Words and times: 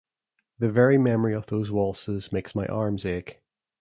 The 0.57 0.71
very 0.71 0.97
memory 0.97 1.35
of 1.35 1.45
those 1.45 1.69
waltzes 1.69 2.31
makes 2.31 2.55
my 2.55 2.65
arms 2.65 3.05
ache. 3.05 3.39